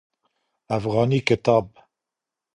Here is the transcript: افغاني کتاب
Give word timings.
افغاني 0.77 1.19
کتاب 1.27 1.67